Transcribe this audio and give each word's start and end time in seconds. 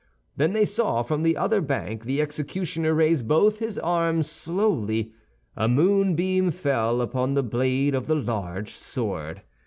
Then 0.35 0.53
they 0.53 0.65
saw 0.65 1.03
from 1.03 1.21
the 1.21 1.37
other 1.37 1.61
bank 1.61 2.05
the 2.05 2.23
executioner 2.23 2.95
raise 2.95 3.21
both 3.21 3.59
his 3.59 3.77
arms 3.77 4.27
slowly; 4.27 5.13
a 5.55 5.67
moonbeam 5.67 6.49
fell 6.49 7.01
upon 7.01 7.35
the 7.35 7.43
blade 7.43 7.93
of 7.93 8.07
the 8.07 8.15
large 8.15 8.71
sword. 8.71 9.43